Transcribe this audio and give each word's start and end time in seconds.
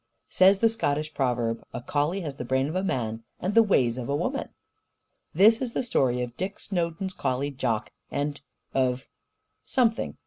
Says 0.31 0.57
the 0.57 0.69
Scotch 0.69 1.13
proverb: 1.13 1.63
"A 1.75 1.79
collie 1.81 2.21
has 2.21 2.37
the 2.37 2.43
brain 2.43 2.67
of 2.67 2.75
a 2.75 2.81
man, 2.83 3.23
and 3.39 3.53
the 3.53 3.61
ways 3.61 3.99
of 3.99 4.09
a 4.09 4.15
woman!" 4.15 4.49
This 5.35 5.61
is 5.61 5.73
the 5.73 5.83
story 5.83 6.23
of 6.23 6.35
Dick 6.37 6.57
Snowden's 6.57 7.13
collie, 7.13 7.51
Jock 7.51 7.91
and 8.09 8.41
of 8.73 9.07
Something. 9.63 10.17